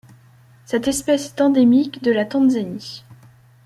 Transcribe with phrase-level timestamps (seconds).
[0.65, 3.03] Cette espèce est endémique de la Tanzanie.